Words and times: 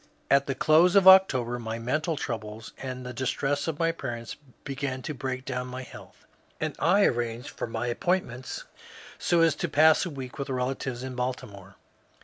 At 0.31 0.47
the 0.47 0.55
close 0.55 0.95
of 0.95 1.07
October 1.07 1.59
my 1.59 1.77
mental 1.77 2.17
troubles 2.17 2.73
and 2.79 3.05
the 3.05 3.13
distress 3.13 3.67
of 3.67 3.77
my 3.77 3.91
parents 3.91 4.35
began 4.63 5.03
to 5.03 5.13
break 5.13 5.45
down 5.45 5.67
my 5.67 5.83
health, 5.83 6.25
and 6.59 6.75
I 6.79 7.05
arranged 7.05 7.49
for 7.51 7.67
my 7.67 7.91
ap 7.91 7.99
pointments 7.99 8.63
so 9.19 9.41
as 9.41 9.53
to 9.57 9.69
pass 9.69 10.03
a 10.03 10.09
week 10.09 10.39
with 10.39 10.49
relatives 10.49 11.03
in 11.03 11.13
Baltimore. 11.13 11.75